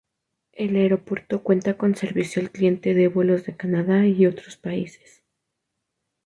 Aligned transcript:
El 0.53 0.77
aeropuerto 0.77 1.43
cuenta 1.43 1.77
con 1.77 1.95
servicio 1.95 2.41
al 2.41 2.49
cliente 2.49 2.95
de 2.95 3.07
vuelos 3.07 3.45
de 3.45 3.55
Canadá 3.55 4.07
y 4.07 4.25
otros 4.25 4.57
países. 4.57 5.21